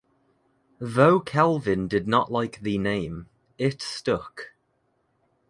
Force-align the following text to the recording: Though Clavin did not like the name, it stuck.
Though 0.79 1.21
Clavin 1.21 1.87
did 1.87 2.07
not 2.07 2.31
like 2.31 2.61
the 2.61 2.79
name, 2.79 3.27
it 3.59 3.83
stuck. 3.83 4.53